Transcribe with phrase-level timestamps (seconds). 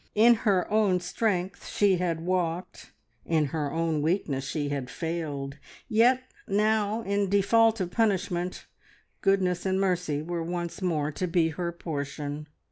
[0.15, 2.91] In her own strength she had walked,
[3.23, 5.59] in her own weakness she had failed.
[5.87, 8.65] Yet now, in default of punishment,
[9.21, 12.47] goodness and mercy were once more to be her portion!